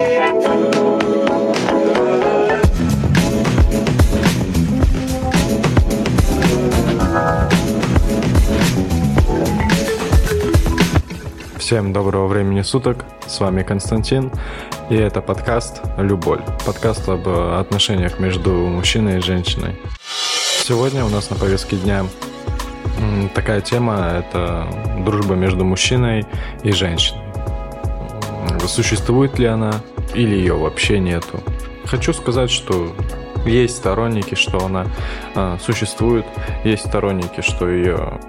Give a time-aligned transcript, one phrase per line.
[0.00, 0.12] Всем
[11.92, 14.30] доброго времени суток, с вами Константин,
[14.88, 19.74] и это подкаст «Люболь», подкаст об отношениях между мужчиной и женщиной.
[20.62, 22.04] Сегодня у нас на повестке дня
[23.34, 24.68] такая тема– это
[25.04, 26.24] дружба между мужчиной
[26.62, 27.27] и женщиной.
[28.66, 29.72] Существует ли она
[30.14, 31.40] или ее вообще нету?
[31.84, 32.92] Хочу сказать, что
[33.44, 34.86] есть сторонники, что она
[35.34, 36.26] э, существует,
[36.64, 38.20] есть сторонники, что ее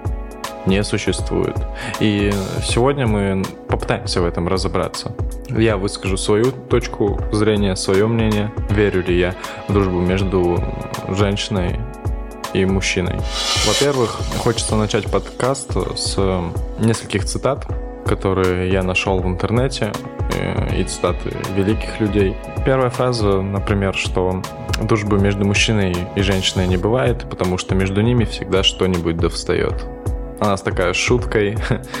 [0.66, 1.56] не существует.
[2.00, 2.32] И
[2.64, 5.14] сегодня мы попытаемся в этом разобраться.
[5.48, 9.34] Я выскажу свою точку зрения, свое мнение, верю ли я
[9.68, 10.62] в дружбу между
[11.08, 11.80] женщиной
[12.52, 13.18] и мужчиной.
[13.66, 16.16] Во-первых, хочется начать подкаст с
[16.78, 17.66] нескольких цитат,
[18.10, 19.92] которые я нашел в интернете,
[20.34, 22.36] э, и цитаты великих людей.
[22.66, 24.42] Первая фраза, например, что
[24.82, 29.86] дружбы между мужчиной и женщиной не бывает, потому что между ними всегда что-нибудь да встает
[30.40, 31.56] у нас такая шуткой.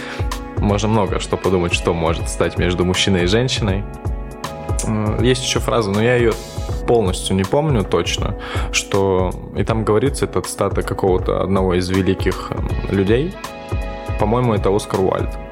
[0.56, 3.82] Можно много что подумать, что может стать между мужчиной и женщиной.
[5.20, 6.32] Есть еще фраза, но я ее
[6.86, 8.34] полностью не помню точно,
[8.72, 12.50] что и там говорится, это цитата какого-то одного из великих
[12.90, 13.32] людей.
[14.18, 15.49] По-моему, это Оскар Уальд.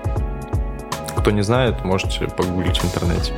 [1.18, 3.32] Кто не знает, можете погуглить в интернете.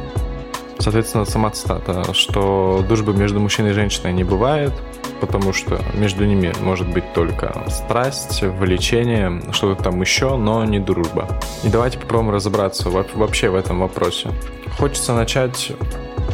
[0.79, 4.73] Соответственно, сама цитата, что дружбы между мужчиной и женщиной не бывает,
[5.21, 11.29] потому что между ними может быть только страсть, влечение, что-то там еще, но не дружба.
[11.65, 14.31] И давайте попробуем разобраться вообще в этом вопросе.
[14.79, 15.73] Хочется начать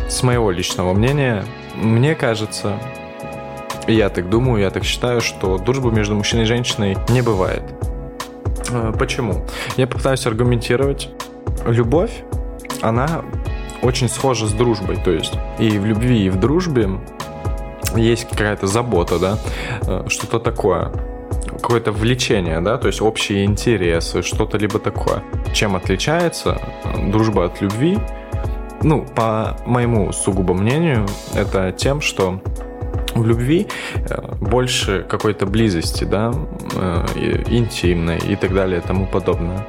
[0.09, 1.45] с моего личного мнения.
[1.75, 2.79] Мне кажется,
[3.89, 7.63] я так думаю, я так считаю, что дружбы между мужчиной и женщиной не бывает.
[8.71, 9.45] Э, почему?
[9.77, 11.09] Я попытаюсь аргументировать.
[11.65, 12.23] Любовь,
[12.83, 13.23] она
[13.83, 14.97] очень схожа с дружбой.
[14.97, 16.91] То есть и в любви, и в дружбе
[17.95, 19.39] есть какая-то забота, да,
[19.87, 20.93] э, что-то такое
[21.63, 25.23] какое-то влечение, да, то есть общие интересы, что-то либо такое.
[25.55, 27.99] Чем отличается э, дружба от любви?
[28.83, 32.41] Ну, по моему сугубо мнению, это тем, что
[33.15, 36.33] в любви э, больше какой-то близости, да,
[37.17, 39.67] интимной и так далее и тому подобное.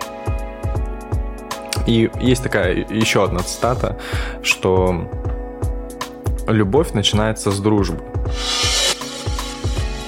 [1.88, 3.98] И есть такая еще одна цитата,
[4.44, 5.10] что
[6.48, 8.04] любовь начинается с дружбы.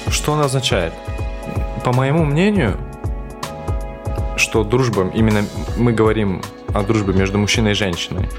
[0.10, 0.94] Что она означает?
[1.84, 2.78] По моему мнению,
[4.36, 5.44] что дружба, именно
[5.78, 6.42] мы говорим
[6.74, 8.30] о дружбе между мужчиной и женщиной,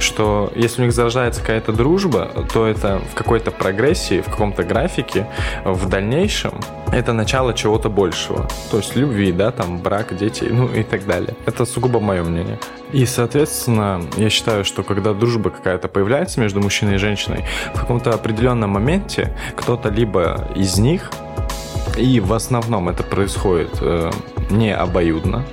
[0.00, 5.26] что если у них зарождается какая-то дружба, то это в какой-то прогрессии, в каком-то графике,
[5.64, 6.54] в дальнейшем
[6.92, 8.48] это начало чего-то большего.
[8.70, 11.34] То есть любви, да, там брак, дети, ну и так далее.
[11.46, 12.58] Это сугубо мое мнение.
[12.92, 17.44] И, соответственно, я считаю, что когда дружба какая-то появляется между мужчиной и женщиной,
[17.74, 21.10] в каком-то определенном моменте кто-то либо из них,
[21.96, 24.10] и в основном это происходит э,
[24.50, 25.44] не обоюдно,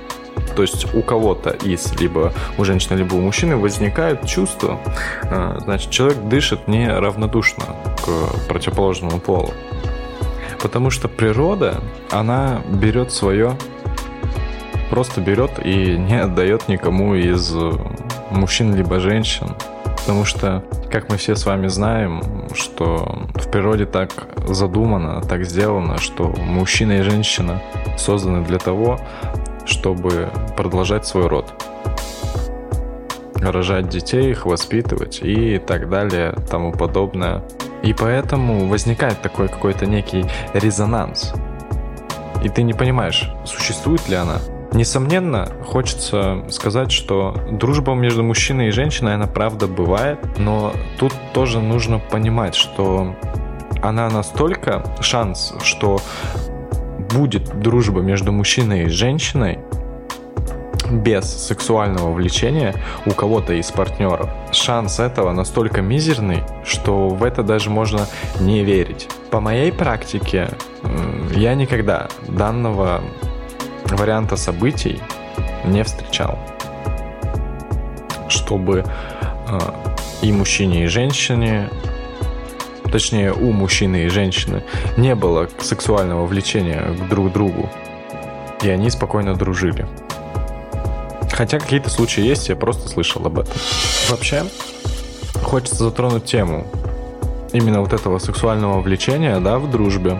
[0.54, 4.80] то есть у кого-то из, либо у женщины, либо у мужчины возникает чувство,
[5.24, 7.64] э, значит, человек дышит не равнодушно
[8.04, 9.52] к противоположному полу.
[10.66, 13.56] Потому что природа, она берет свое,
[14.90, 17.54] просто берет и не отдает никому из
[18.32, 19.46] мужчин либо женщин.
[19.98, 22.20] Потому что, как мы все с вами знаем,
[22.52, 27.62] что в природе так задумано, так сделано, что мужчина и женщина
[27.96, 28.98] созданы для того,
[29.66, 31.46] чтобы продолжать свой род.
[33.36, 37.44] Рожать детей, их воспитывать и так далее, тому подобное.
[37.86, 41.32] И поэтому возникает такой какой-то некий резонанс.
[42.42, 44.38] И ты не понимаешь, существует ли она.
[44.72, 51.60] Несомненно, хочется сказать, что дружба между мужчиной и женщиной, она правда бывает, но тут тоже
[51.60, 53.14] нужно понимать, что
[53.82, 56.00] она настолько шанс, что
[57.14, 59.60] будет дружба между мужчиной и женщиной
[60.90, 62.74] без сексуального влечения
[63.06, 68.06] у кого-то из партнеров, шанс этого настолько мизерный, что в это даже можно
[68.40, 69.08] не верить.
[69.30, 70.50] По моей практике
[71.34, 73.02] я никогда данного
[73.86, 75.00] варианта событий
[75.64, 76.38] не встречал.
[78.28, 78.84] Чтобы
[79.48, 79.58] э,
[80.22, 81.70] и мужчине, и женщине
[82.90, 84.62] точнее у мужчины и женщины,
[84.96, 87.68] не было сексуального влечения к друг другу,
[88.62, 89.86] и они спокойно дружили.
[91.36, 93.54] Хотя какие-то случаи есть, я просто слышал об этом.
[94.08, 94.44] Вообще,
[95.42, 96.66] хочется затронуть тему
[97.52, 100.18] именно вот этого сексуального влечения, да, в дружбе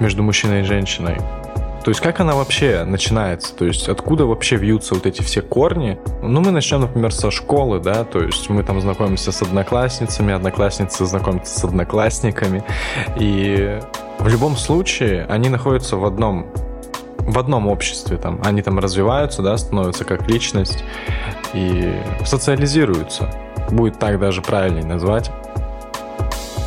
[0.00, 1.18] между мужчиной и женщиной.
[1.84, 3.54] То есть как она вообще начинается?
[3.54, 5.98] То есть откуда вообще вьются вот эти все корни?
[6.20, 11.06] Ну, мы начнем, например, со школы, да, то есть мы там знакомимся с одноклассницами, одноклассницы
[11.06, 12.64] знакомятся с одноклассниками,
[13.18, 13.80] и
[14.18, 16.46] в любом случае они находятся в одном
[17.20, 20.84] в одном обществе там, они там развиваются, да, становятся как личность
[21.54, 21.94] и
[22.24, 23.30] социализируются.
[23.70, 25.30] Будет так даже правильнее назвать.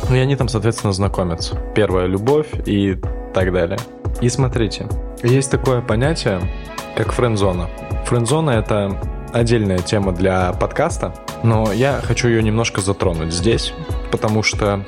[0.08, 1.56] Ну и они там, соответственно, знакомятся.
[1.74, 2.98] Первая любовь и
[3.32, 3.78] так далее.
[4.20, 4.86] И смотрите,
[5.22, 6.40] есть такое понятие,
[6.96, 7.68] как френдзона.
[8.06, 8.98] Френдзона— это
[9.32, 13.74] отдельная тема для подкаста, но я хочу ее немножко затронуть здесь,
[14.12, 14.84] потому что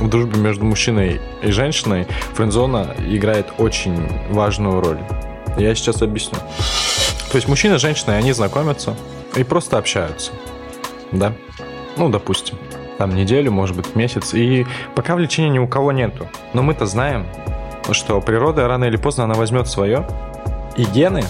[0.00, 4.98] в дружбе между мужчиной и женщиной френдзона играет очень важную роль.
[5.58, 6.38] Я сейчас объясню.
[7.30, 8.96] То есть мужчина и женщина, они знакомятся
[9.36, 10.32] и просто общаются.
[11.12, 11.32] Да?
[11.96, 12.58] Ну, допустим.
[12.98, 14.34] Там неделю, может быть, месяц.
[14.34, 16.28] И пока влечения ни у кого нету.
[16.52, 17.26] Но мы-то знаем,
[17.92, 20.06] что природа рано или поздно она возьмет свое.
[20.76, 21.24] И гены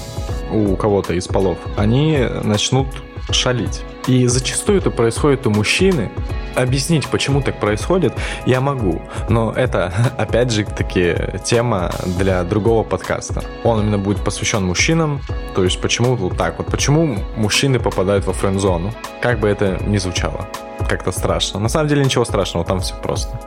[0.52, 2.88] у кого-то из полов, они начнут
[3.34, 3.82] шалить.
[4.06, 6.10] И зачастую это происходит у мужчины.
[6.56, 8.12] Объяснить, почему так происходит,
[8.46, 9.02] я могу.
[9.28, 13.42] Но это, опять же, таки тема для другого подкаста.
[13.62, 15.20] Он именно будет посвящен мужчинам.
[15.54, 16.66] То есть, почему вот так вот.
[16.66, 18.92] Почему мужчины попадают во френд-зону.
[19.22, 20.46] Как бы это ни звучало.
[20.88, 21.60] Как-то страшно.
[21.60, 23.40] На самом деле ничего страшного, там все просто.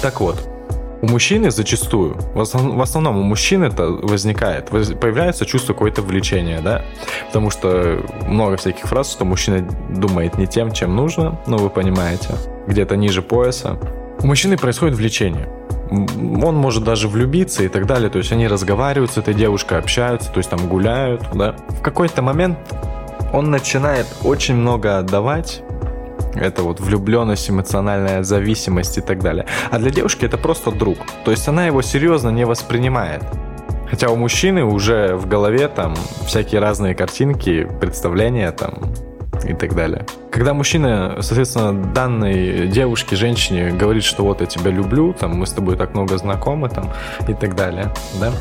[0.00, 0.53] Так вот,
[1.02, 6.60] у мужчины зачастую, в, основ, в основном у мужчин это возникает, появляется чувство какое-то влечения,
[6.60, 6.84] да,
[7.26, 12.28] потому что много всяких фраз, что мужчина думает не тем, чем нужно, ну вы понимаете,
[12.66, 13.78] где-то ниже пояса.
[14.20, 15.48] У мужчины происходит влечение.
[15.90, 20.30] Он может даже влюбиться и так далее, то есть они разговаривают с этой девушкой, общаются,
[20.30, 21.56] то есть там гуляют, да.
[21.68, 22.58] В какой-то момент
[23.32, 25.62] он начинает очень много отдавать
[26.34, 29.46] это вот влюбленность, эмоциональная зависимость и так далее.
[29.70, 30.98] А для девушки это просто друг.
[31.24, 33.22] То есть она его серьезно не воспринимает.
[33.90, 35.94] Хотя у мужчины уже в голове там
[36.26, 38.74] всякие разные картинки, представления там
[39.44, 40.06] и так далее.
[40.30, 45.52] Когда мужчина, соответственно, данной девушке, женщине говорит, что вот я тебя люблю, там мы с
[45.52, 46.90] тобой так много знакомы, там
[47.28, 48.32] и так далее, да,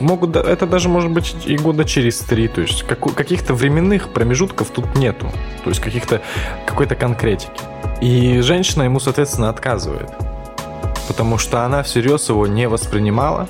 [0.00, 4.70] могут, это даже может быть и года через три, то есть как, каких-то временных промежутков
[4.70, 5.30] тут нету,
[5.62, 6.22] то есть каких-то,
[6.66, 7.62] какой-то конкретики.
[8.00, 10.10] И женщина ему, соответственно, отказывает,
[11.08, 13.48] потому что она всерьез его не воспринимала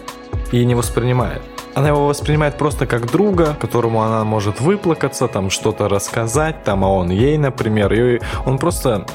[0.52, 1.42] и не воспринимает.
[1.74, 6.88] Она его воспринимает просто как друга, которому она может выплакаться, там что-то рассказать, там, а
[6.88, 9.06] он ей, например, и он просто,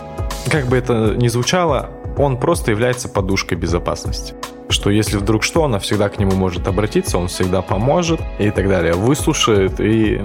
[0.52, 4.36] как бы это ни звучало, он просто является подушкой безопасности
[4.70, 8.70] что если вдруг что, она всегда к нему может обратиться, он всегда поможет и так
[8.70, 10.22] далее, выслушает и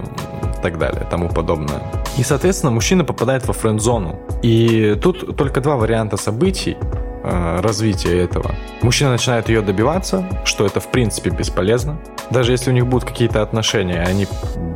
[0.62, 1.82] так далее, тому подобное.
[2.18, 4.20] И, соответственно, мужчина попадает во френд-зону.
[4.42, 6.76] И тут только два варианта событий
[7.22, 8.54] э, развития этого.
[8.82, 11.98] Мужчина начинает ее добиваться, что это в принципе бесполезно.
[12.30, 14.26] Даже если у них будут какие-то отношения, они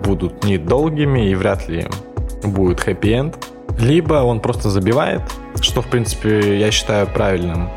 [0.04, 1.86] будут недолгими и вряд ли
[2.42, 3.36] будет хэппи-энд.
[3.78, 5.22] Либо он просто забивает,
[5.60, 7.68] что в принципе я считаю правильным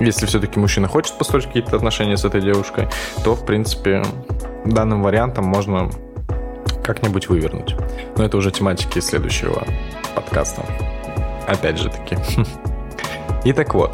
[0.00, 2.88] если все-таки мужчина хочет построить какие-то отношения с этой девушкой,
[3.22, 4.02] то, в принципе,
[4.64, 5.90] данным вариантом можно
[6.82, 7.76] как-нибудь вывернуть.
[8.16, 9.66] Но это уже тематики следующего
[10.14, 10.64] подкаста.
[11.46, 12.16] Опять же таки.
[13.44, 13.92] И так вот,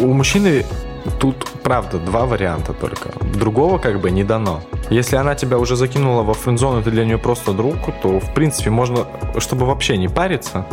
[0.00, 0.64] у мужчины
[1.20, 3.10] тут, правда, два варианта только.
[3.34, 4.60] Другого как бы не дано.
[4.90, 8.70] Если она тебя уже закинула во френдзону, ты для нее просто друг, то, в принципе,
[8.70, 9.06] можно,
[9.38, 10.66] чтобы вообще не париться,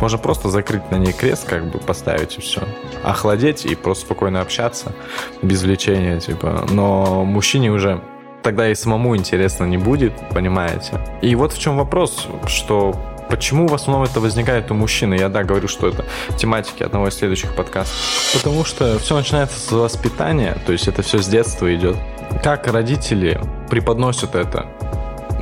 [0.00, 2.62] можно просто закрыть на ней крест, как бы поставить и все.
[3.02, 4.92] Охладеть и просто спокойно общаться,
[5.42, 6.66] без влечения, типа.
[6.70, 8.00] Но мужчине уже
[8.42, 11.00] тогда и самому интересно не будет, понимаете?
[11.22, 12.94] И вот в чем вопрос, что
[13.30, 15.14] Почему в основном это возникает у мужчины?
[15.14, 16.04] Я, да, говорю, что это
[16.36, 17.96] тематики одного из следующих подкастов.
[18.34, 21.96] Потому что все начинается с воспитания, то есть это все с детства идет.
[22.42, 24.66] Как родители преподносят это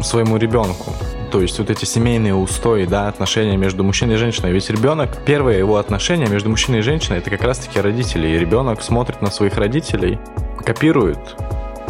[0.00, 0.94] своему ребенку?
[1.32, 4.52] То есть вот эти семейные устои, да, отношения между мужчиной и женщиной.
[4.52, 8.28] Ведь ребенок, первое его отношение между мужчиной и женщиной, это как раз-таки родители.
[8.28, 10.18] И ребенок смотрит на своих родителей,
[10.62, 11.18] копирует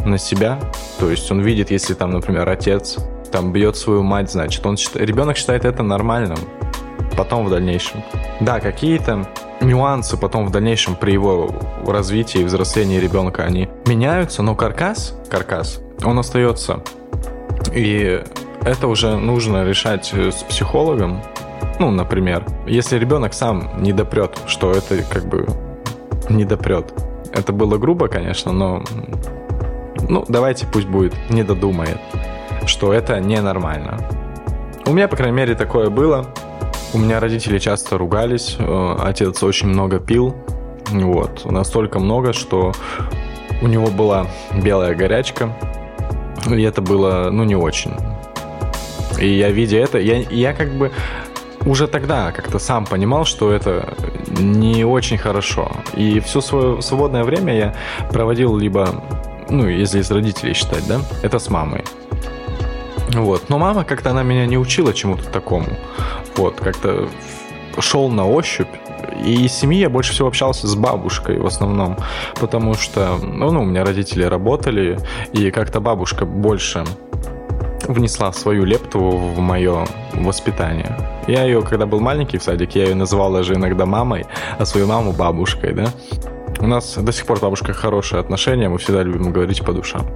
[0.06, 0.61] на себя,
[1.00, 2.99] то есть он видит, если там, например, отец
[3.32, 6.38] там бьет свою мать, значит, он считает, ребенок считает это нормальным,
[7.16, 8.04] потом в дальнейшем.
[8.40, 9.28] Да, какие-то
[9.61, 11.52] нюансы потом в дальнейшем при его
[11.84, 16.82] развитии и взрослении ребенка, они меняются, но каркас, каркас, он остается.
[17.75, 18.22] И
[18.64, 21.23] это уже нужно решать э, с психологом.
[21.78, 25.47] Ну, например, если ребенок сам не допрет, что это как бы
[26.28, 26.92] не допрет.
[27.33, 28.85] Это было грубо, конечно, но
[30.09, 31.99] ну, давайте пусть будет, не додумает,
[32.66, 33.99] что это ненормально.
[34.87, 36.26] У меня, по крайней мере, такое было.
[36.92, 40.35] У меня родители часто ругались, э, отец очень много пил,
[40.90, 42.73] вот, настолько много, что
[43.62, 44.26] у него была
[44.62, 45.57] белая горячка,
[46.50, 47.92] И это было, ну, не очень.
[49.23, 50.91] И я, видя это, я, я как бы
[51.64, 53.95] уже тогда как-то сам понимал, что это
[54.41, 55.71] не очень хорошо.
[55.95, 57.75] И все свое свободное время я
[58.11, 58.88] проводил либо,
[59.49, 61.85] ну, если из родителей считать, да, это с мамой.
[63.14, 63.49] Вот.
[63.49, 65.69] Но мама как-то она меня не учила чему-то такому.
[66.37, 67.09] Вот, как-то
[67.79, 68.67] шел на ощупь.
[69.25, 71.97] И из семьи я больше всего общался с бабушкой в основном,
[72.41, 74.99] потому что, ну, ну у меня родители работали,
[75.33, 76.85] и как-то бабушка больше
[77.89, 80.97] внесла свою лепту в мое воспитание.
[81.27, 84.27] Я ее, когда был маленький в садике, я ее называл даже иногда мамой,
[84.59, 85.87] а свою маму бабушкой, да.
[86.61, 90.07] У нас до сих пор с бабушкой хорошие отношения, мы всегда любим говорить по душам.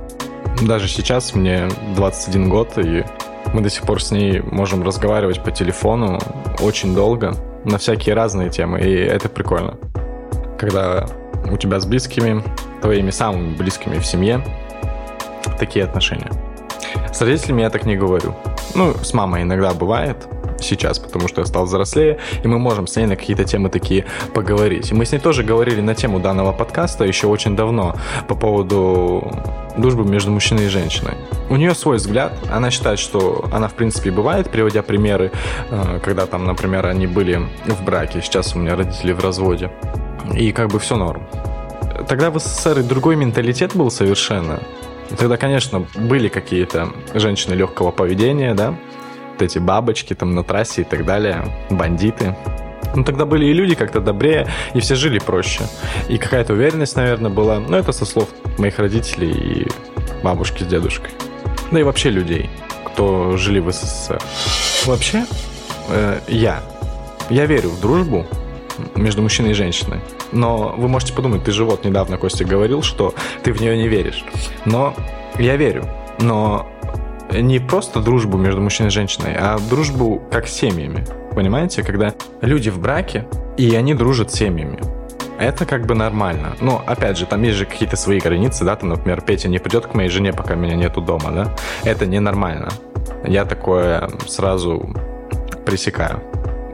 [0.63, 3.05] Даже сейчас мне 21 год, и
[3.53, 6.19] мы до сих пор с ней можем разговаривать по телефону
[6.61, 9.77] очень долго на всякие разные темы, и это прикольно.
[10.59, 11.07] Когда
[11.51, 12.43] у тебя с близкими,
[12.81, 14.45] твоими самыми близкими в семье
[15.59, 16.31] такие отношения.
[17.17, 18.35] С родителями я так не говорю.
[18.75, 20.29] Ну, с мамой иногда бывает,
[20.61, 24.05] сейчас, потому что я стал взрослее, и мы можем с ней на какие-то темы такие
[24.35, 24.91] поговорить.
[24.91, 27.97] И мы с ней тоже говорили на тему данного подкаста еще очень давно
[28.29, 29.33] по поводу
[29.79, 31.15] дружбы между мужчиной и женщиной.
[31.49, 35.33] У нее свой взгляд, она считает, что она в принципе бывает, приводя примеры,
[35.71, 39.71] э, когда там, например, они были в браке, сейчас у меня родители в разводе,
[40.35, 41.23] и как бы все норм.
[42.09, 44.61] Тогда в СССР и другой менталитет был совершенно.
[45.19, 48.75] Тогда, конечно, были какие-то женщины легкого поведения, да,
[49.33, 52.35] вот эти бабочки там на трассе и так далее, бандиты.
[52.95, 55.65] Ну, тогда были и люди как-то добрее, и все жили проще.
[56.09, 57.61] И какая-то уверенность, наверное, была.
[57.61, 59.69] Ну, это со слов моих родителей и
[60.23, 61.11] бабушки с дедушкой.
[61.71, 62.49] Да и вообще людей,
[62.87, 64.21] кто жили в СССР.
[64.87, 65.27] Вообще,
[65.89, 66.63] э, я.
[67.29, 68.27] Я верю в дружбу
[68.95, 70.00] между мужчиной и женщиной.
[70.33, 73.88] Но вы можете подумать, ты же вот недавно, Костя, говорил, что ты в нее не
[73.88, 74.25] веришь.
[74.64, 74.95] Но
[75.38, 75.87] я верю.
[76.18, 76.66] Но
[77.33, 81.04] не просто дружбу между мужчиной и женщиной, а дружбу как семьями.
[81.35, 84.78] Понимаете, когда люди в браке, и они дружат семьями.
[85.38, 86.56] Это как бы нормально.
[86.61, 89.87] Но, опять же, там есть же какие-то свои границы, да, там, например, Петя не придет
[89.87, 91.54] к моей жене, пока меня нету дома, да.
[91.85, 92.71] Это ненормально.
[93.25, 94.88] Я такое сразу
[95.66, 96.23] пресекаю.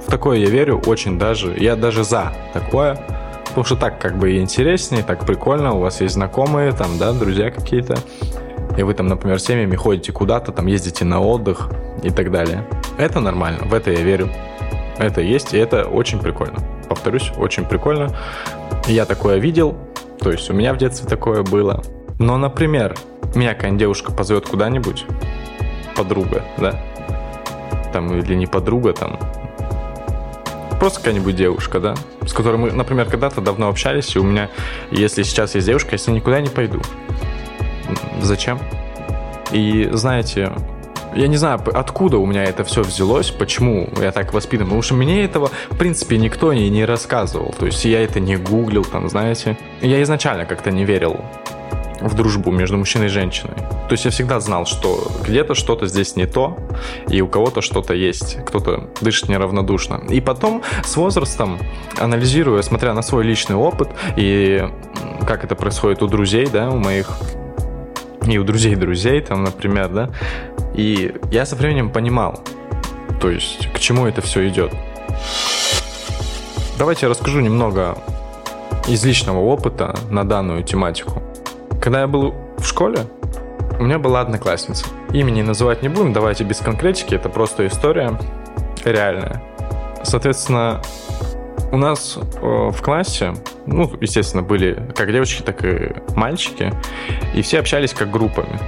[0.07, 1.55] В такое я верю очень даже.
[1.59, 2.99] Я даже за такое.
[3.47, 5.75] Потому что так как бы и интереснее, так прикольно.
[5.75, 7.97] У вас есть знакомые, там, да, друзья какие-то
[8.77, 11.71] и вы там, например, семьями ходите куда-то, там ездите на отдых
[12.03, 12.67] и так далее.
[12.97, 14.29] Это нормально, в это я верю.
[14.99, 16.59] Это есть, и это очень прикольно.
[16.89, 18.15] Повторюсь, очень прикольно.
[18.87, 19.77] Я такое видел,
[20.21, 21.83] то есть у меня в детстве такое было.
[22.19, 22.97] Но, например,
[23.35, 25.07] меня какая-нибудь девушка позовет куда-нибудь,
[25.97, 26.81] подруга, да,
[27.93, 29.19] там, или не подруга, там,
[30.83, 31.95] просто какая-нибудь девушка, да,
[32.27, 34.49] с которой мы, например, когда-то давно общались, и у меня,
[34.91, 36.83] если сейчас есть девушка, я с ней никуда не пойду
[38.21, 38.59] зачем.
[39.53, 40.51] И знаете,
[41.15, 44.95] я не знаю, откуда у меня это все взялось, почему я так воспитан, потому что
[44.95, 47.55] мне этого, в принципе, никто не, не рассказывал.
[47.57, 49.57] То есть я это не гуглил, там, знаете.
[49.83, 51.21] Я изначально как-то не верил
[52.03, 53.55] в дружбу между мужчиной и женщиной.
[53.57, 56.59] То есть я всегда знал, что где-то что-то здесь не то,
[57.09, 60.03] и у кого-то что-то есть, кто-то дышит неравнодушно.
[60.09, 61.59] И потом с возрастом,
[61.99, 64.69] анализируя, смотря на свой личный опыт и
[65.27, 67.11] как это происходит у друзей, да, у моих
[68.27, 70.11] и у друзей друзей, там, например, да.
[70.75, 72.41] И я со временем понимал,
[73.21, 74.73] то есть, к чему это все идет.
[76.79, 77.99] Давайте я расскажу немного
[78.89, 81.23] из личного опыта на данную тематику.
[81.83, 83.01] Когда я был в школе,
[83.81, 84.87] у меня была одноклассница.
[85.13, 88.17] Имени называть не будем, давайте без конкретики, это просто история
[88.85, 89.43] реальная.
[90.05, 90.81] Соответственно,
[91.73, 93.35] у нас э, в классе,
[93.67, 96.73] ну, естественно, были как девочки, так и мальчики,
[97.35, 98.61] и все общались как группами.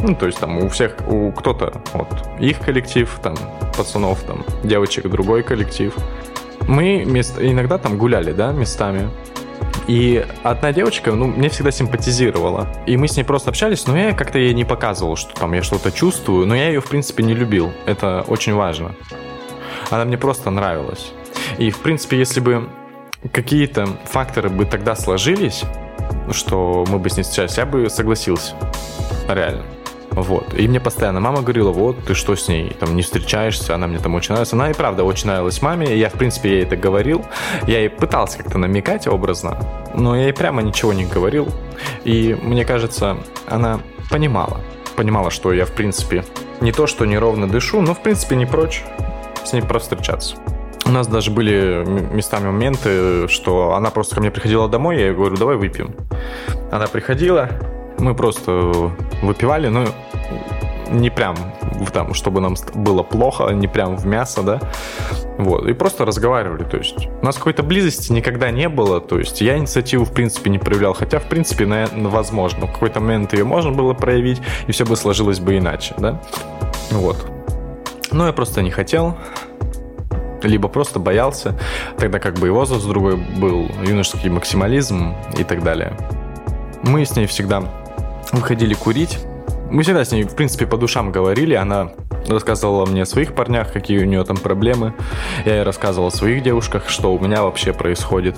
[0.00, 2.08] Ну, то есть там у всех, у кто-то, вот,
[2.40, 3.36] их коллектив, там,
[3.76, 5.94] пацанов, там, девочек, другой коллектив.
[6.66, 9.10] Мы мест, иногда там гуляли, да, местами.
[9.88, 12.68] И одна девочка, ну, мне всегда симпатизировала.
[12.86, 15.62] И мы с ней просто общались, но я как-то ей не показывал, что там я
[15.62, 17.72] что-то чувствую, но я ее, в принципе, не любил.
[17.86, 18.94] Это очень важно.
[19.90, 21.12] Она мне просто нравилась.
[21.58, 22.68] И, в принципе, если бы
[23.32, 25.62] какие-то факторы бы тогда сложились,
[26.30, 28.54] что мы бы с ней встречались, я бы согласился.
[29.28, 29.64] Реально.
[30.14, 30.54] Вот.
[30.54, 33.98] И мне постоянно мама говорила, вот, ты что с ней, там, не встречаешься, она мне
[33.98, 34.56] там очень нравится.
[34.56, 37.24] Она и правда очень нравилась маме, я, в принципе, ей это говорил.
[37.66, 39.58] Я ей пытался как-то намекать образно,
[39.94, 41.48] но я ей прямо ничего не говорил.
[42.04, 43.16] И мне кажется,
[43.48, 44.60] она понимала.
[44.96, 46.24] Понимала, что я, в принципе,
[46.60, 48.84] не то, что неровно дышу, но, в принципе, не прочь
[49.44, 50.36] с ней просто встречаться.
[50.84, 55.14] У нас даже были местами моменты, что она просто ко мне приходила домой, я ей
[55.14, 55.94] говорю, давай выпьем.
[56.70, 57.48] Она приходила,
[58.02, 58.90] Мы просто
[59.22, 59.84] выпивали, ну,
[60.90, 61.36] не прям
[61.92, 64.60] там, чтобы нам было плохо, не прям в мясо, да,
[65.38, 69.40] вот, и просто разговаривали, то есть у нас какой-то близости никогда не было, то есть
[69.40, 73.44] я инициативу, в принципе, не проявлял, хотя, в принципе, наверное, возможно, в какой-то момент ее
[73.44, 76.20] можно было проявить, и все бы сложилось бы иначе, да,
[76.90, 77.24] вот.
[78.10, 79.16] Но я просто не хотел,
[80.42, 81.56] либо просто боялся,
[81.98, 85.96] тогда как бы и возраст другой был, юношеский максимализм и так далее.
[86.82, 87.62] Мы с ней всегда
[88.32, 89.18] выходили курить,
[89.72, 91.54] мы всегда с ней, в принципе, по душам говорили.
[91.54, 91.92] Она
[92.28, 94.92] рассказывала мне о своих парнях, какие у нее там проблемы.
[95.46, 98.36] Я ей рассказывал о своих девушках, что у меня вообще происходит.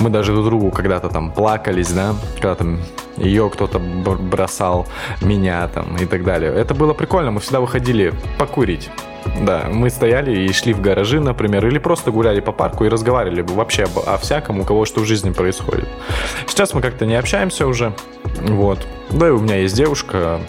[0.00, 2.80] Мы даже друг другу когда-то там плакались, да, когда там
[3.16, 4.86] ее кто-то бросал,
[5.22, 6.52] меня там и так далее.
[6.52, 8.90] Это было прикольно, мы всегда выходили покурить.
[9.40, 13.42] Да, мы стояли и шли в гаражи, например, или просто гуляли по парку и разговаривали
[13.42, 15.88] вообще об, о всяком, у кого что в жизни происходит.
[16.46, 17.92] Сейчас мы как-то не общаемся уже,
[18.40, 18.86] вот.
[19.10, 20.40] Да и у меня есть девушка,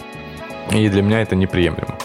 [0.70, 1.96] и для меня это неприемлемо.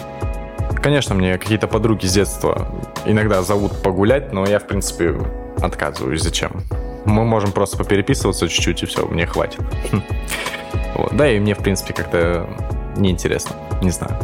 [0.82, 2.68] Конечно, мне какие-то подруги с детства
[3.06, 5.14] иногда зовут погулять, но я, в принципе,
[5.60, 6.22] отказываюсь.
[6.22, 6.62] Зачем?
[7.04, 9.60] Мы можем просто попереписываться чуть-чуть, и все, мне хватит.
[10.94, 11.16] Вот.
[11.16, 12.48] Да, и мне, в принципе, как-то
[12.96, 13.56] неинтересно.
[13.80, 14.14] Не знаю.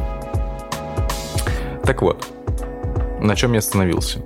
[1.84, 2.26] Так вот,
[3.20, 4.20] на чем я остановился?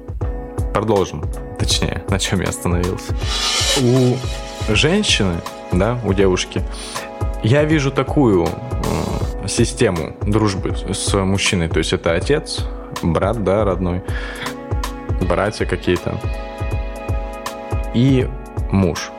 [0.73, 1.25] Продолжим.
[1.59, 3.15] Точнее, на чем я остановился.
[3.81, 4.17] У
[4.73, 5.35] женщины,
[5.71, 6.63] да, у девушки,
[7.43, 8.49] я вижу такую
[9.47, 11.69] систему дружбы с мужчиной.
[11.69, 12.61] То есть это отец,
[13.03, 14.03] брат, да, родной,
[15.21, 16.21] братья какие-то
[17.95, 18.29] и
[18.71, 19.11] муж.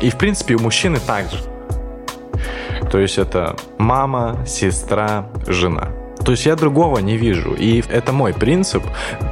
[0.00, 1.38] И, в принципе, у мужчины также.
[2.90, 5.88] То есть это мама, сестра, жена.
[6.24, 7.54] То есть я другого не вижу.
[7.54, 8.82] И это мой принцип,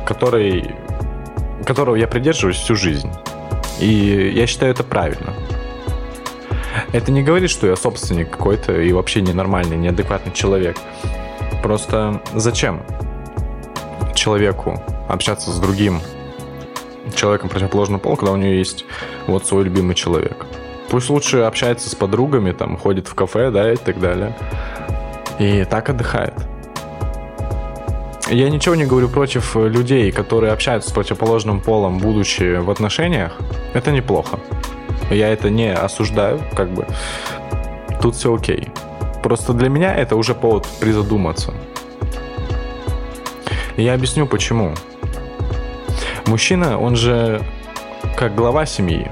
[0.07, 0.75] который,
[1.65, 3.11] которого я придерживаюсь всю жизнь.
[3.81, 5.33] И я считаю это правильно.
[6.93, 10.77] Это не говорит, что я собственник какой-то и вообще ненормальный, неадекватный человек.
[11.63, 12.83] Просто зачем
[14.15, 16.01] человеку общаться с другим
[17.15, 18.85] человеком противоположного пола, когда у него есть
[19.27, 20.47] вот свой любимый человек?
[20.91, 24.37] Пусть лучше общается с подругами, там, ходит в кафе, да, и так далее.
[25.39, 26.35] И так отдыхает.
[28.33, 33.37] Я ничего не говорю против людей, которые общаются с противоположным полом, будучи в отношениях.
[33.75, 34.41] Это неплохо.
[35.11, 36.87] Я это не осуждаю, как бы.
[38.01, 38.69] Тут все окей.
[39.23, 41.53] Просто для меня это уже повод призадуматься.
[43.77, 44.73] И я объясню почему.
[46.25, 47.43] Мужчина, он же
[48.17, 49.11] как глава семьи.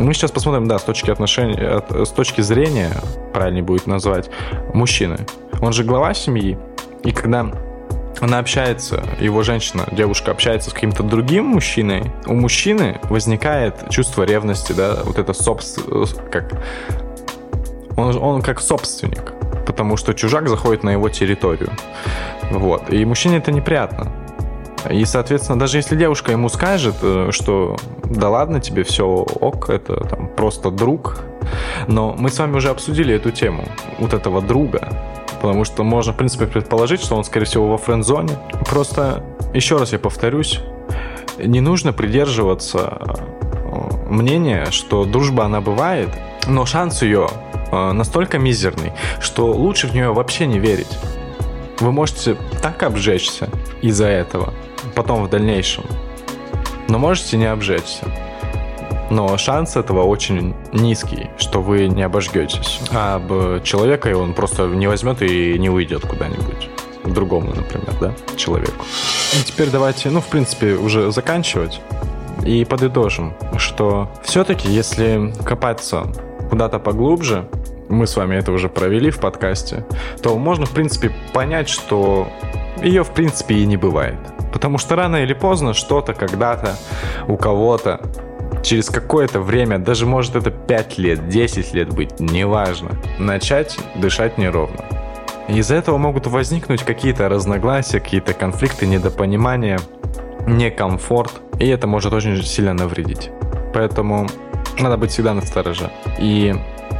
[0.00, 2.90] Мы сейчас посмотрим, да, с точки отношения, с точки зрения,
[3.32, 4.28] правильнее будет назвать,
[4.74, 5.18] мужчины.
[5.62, 6.58] Он же глава семьи,
[7.04, 7.44] и когда
[8.20, 14.72] она общается, его женщина, девушка общается с каким-то другим мужчиной, у мужчины возникает чувство ревности,
[14.72, 16.52] да, вот это собственно, как...
[17.96, 19.32] Он, он как собственник,
[19.66, 21.70] потому что чужак заходит на его территорию.
[22.50, 22.92] Вот.
[22.92, 24.12] И мужчине это неприятно.
[24.90, 30.04] И, соответственно, даже если девушка ему скажет, э, что да ладно тебе, все ок, это
[30.04, 31.20] там просто друг,
[31.88, 33.64] но мы с вами уже обсудили эту тему,
[33.98, 34.88] вот этого друга,
[35.44, 38.38] потому что можно, в принципе, предположить, что он, скорее всего, во френд-зоне.
[38.66, 40.60] Просто, еще раз я повторюсь,
[41.36, 46.08] не нужно придерживаться э, мнения, что дружба, она бывает,
[46.46, 47.28] но шанс ее
[47.70, 50.98] э, настолько мизерный, что лучше в нее вообще не верить.
[51.78, 53.50] Вы можете так обжечься
[53.82, 54.54] из-за этого,
[54.94, 55.84] потом в дальнейшем,
[56.88, 58.06] но можете не обжечься.
[59.10, 62.80] Но шанс этого очень низкий, что вы не обожгетесь.
[62.92, 66.68] А об человека, он просто не возьмет и не уйдет куда-нибудь.
[67.04, 68.84] К другому, например, да, человеку.
[69.34, 71.80] И теперь давайте, ну, в принципе, уже заканчивать.
[72.44, 76.06] И подытожим, что все-таки, если копаться
[76.50, 77.48] куда-то поглубже,
[77.88, 79.84] мы с вами это уже провели в подкасте,
[80.22, 82.28] то можно, в принципе, понять, что
[82.82, 84.18] ее, в принципе, и не бывает.
[84.52, 86.76] Потому что рано или поздно что-то когда-то
[87.28, 88.00] у кого-то
[88.64, 94.84] через какое-то время, даже может это 5 лет, 10 лет быть, неважно, начать дышать неровно.
[95.48, 99.78] Из-за этого могут возникнуть какие-то разногласия, какие-то конфликты, недопонимания,
[100.46, 103.30] некомфорт, и это может очень сильно навредить.
[103.74, 104.26] Поэтому
[104.78, 106.54] надо быть всегда на стороже и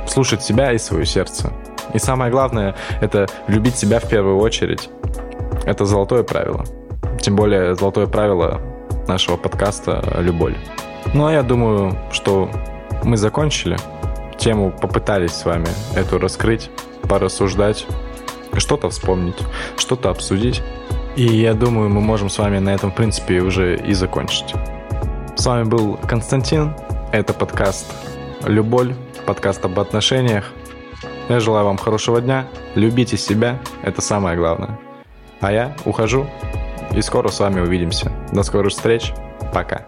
[0.07, 1.53] слушать себя и свое сердце.
[1.95, 4.91] И самое главное, это любить себя в первую очередь.
[5.65, 6.65] Это золотое правило.
[7.21, 8.61] Тем более золотое правило
[9.07, 10.57] нашего подкаста «Любовь».
[11.15, 12.51] Ну а я думаю, что
[13.05, 13.77] мы закончили.
[14.37, 16.71] Тему попытались с вами эту раскрыть,
[17.09, 17.87] порассуждать,
[18.59, 19.37] что-то вспомнить,
[19.77, 20.61] что-то обсудить.
[21.15, 24.55] И я думаю, мы можем с вами на этом, в принципе, уже и закончить.
[25.37, 26.75] С вами был Константин.
[27.13, 27.95] Это подкаст
[28.45, 28.89] «Любовь»,
[29.25, 30.51] подкаст об отношениях.
[31.29, 32.47] Я желаю вам хорошего дня.
[32.75, 33.61] Любите себя.
[33.83, 34.81] Это самое главное.
[35.41, 36.27] А я ухожу.
[36.93, 38.11] И скоро с вами увидимся.
[38.33, 39.13] До скорых встреч.
[39.53, 39.87] Пока.